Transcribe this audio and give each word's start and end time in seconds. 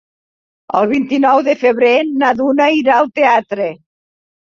El 0.77 0.85
vint-i-nou 0.91 1.41
de 1.47 1.53
febrer 1.63 1.91
na 2.21 2.31
Duna 2.39 2.69
irà 2.79 2.95
al 3.03 3.11
teatre. 3.21 3.69